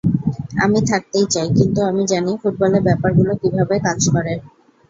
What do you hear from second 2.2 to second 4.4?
ফুটবলে ব্যাপারগুলো কীভাবে কাজ করে।